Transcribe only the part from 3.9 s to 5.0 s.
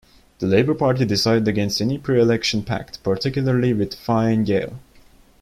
Fine Gael.